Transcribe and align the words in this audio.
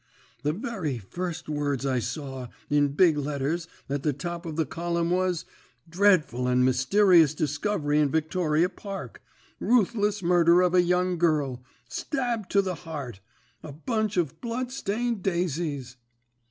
"The 0.41 0.51
very 0.51 0.97
first 0.97 1.47
words 1.47 1.85
I 1.85 1.99
saw, 1.99 2.47
in 2.71 2.95
big 2.95 3.19
letters, 3.19 3.67
at 3.87 4.01
the 4.01 4.13
top 4.13 4.47
of 4.47 4.55
the 4.55 4.65
column 4.65 5.11
was 5.11 5.45
'Dreadful 5.87 6.47
and 6.47 6.65
Mysterious 6.65 7.35
Discovery 7.35 7.99
in 7.99 8.09
Victoria 8.09 8.67
Park. 8.67 9.21
Ruthless 9.59 10.23
Murder 10.23 10.61
of 10.61 10.73
a 10.73 10.81
Young 10.81 11.19
Girl. 11.19 11.63
Stabbed 11.87 12.49
to 12.49 12.63
the 12.63 12.73
Heart! 12.83 13.19
A 13.61 13.71
Bunch 13.73 14.17
of 14.17 14.41
Blood 14.41 14.71
stained 14.71 15.21
Daisies!' 15.21 15.97